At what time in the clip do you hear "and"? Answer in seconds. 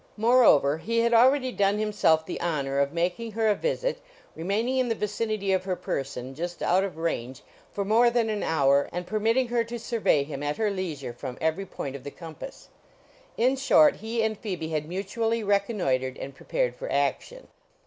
8.91-9.05, 14.23-14.39, 16.17-16.33